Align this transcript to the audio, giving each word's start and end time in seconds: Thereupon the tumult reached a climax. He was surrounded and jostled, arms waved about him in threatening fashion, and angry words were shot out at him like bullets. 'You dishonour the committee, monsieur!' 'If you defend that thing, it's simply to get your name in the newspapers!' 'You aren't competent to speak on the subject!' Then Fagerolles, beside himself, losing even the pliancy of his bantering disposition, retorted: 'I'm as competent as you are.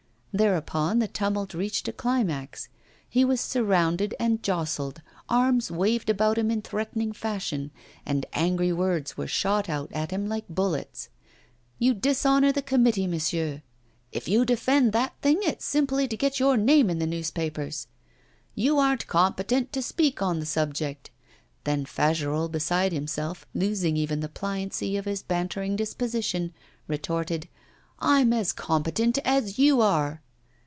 Thereupon 0.33 0.99
the 0.99 1.09
tumult 1.09 1.53
reached 1.53 1.89
a 1.89 1.91
climax. 1.91 2.69
He 3.09 3.25
was 3.25 3.41
surrounded 3.41 4.15
and 4.17 4.41
jostled, 4.41 5.01
arms 5.27 5.69
waved 5.69 6.09
about 6.09 6.37
him 6.37 6.49
in 6.49 6.61
threatening 6.61 7.11
fashion, 7.11 7.69
and 8.05 8.25
angry 8.31 8.71
words 8.71 9.17
were 9.17 9.27
shot 9.27 9.67
out 9.67 9.91
at 9.91 10.11
him 10.11 10.29
like 10.29 10.47
bullets. 10.47 11.09
'You 11.79 11.93
dishonour 11.93 12.53
the 12.53 12.61
committee, 12.61 13.07
monsieur!' 13.07 13.61
'If 14.13 14.29
you 14.29 14.45
defend 14.45 14.93
that 14.93 15.15
thing, 15.21 15.39
it's 15.43 15.65
simply 15.65 16.07
to 16.07 16.15
get 16.15 16.39
your 16.39 16.55
name 16.55 16.89
in 16.89 16.99
the 16.99 17.05
newspapers!' 17.07 17.87
'You 18.55 18.79
aren't 18.79 19.07
competent 19.07 19.73
to 19.73 19.81
speak 19.81 20.21
on 20.21 20.39
the 20.39 20.45
subject!' 20.45 21.11
Then 21.65 21.83
Fagerolles, 21.83 22.53
beside 22.53 22.93
himself, 22.93 23.45
losing 23.53 23.97
even 23.97 24.21
the 24.21 24.29
pliancy 24.29 24.95
of 24.95 25.03
his 25.03 25.23
bantering 25.23 25.75
disposition, 25.75 26.53
retorted: 26.87 27.49
'I'm 28.03 28.33
as 28.33 28.51
competent 28.51 29.19
as 29.23 29.59
you 29.59 29.79
are. 29.79 30.23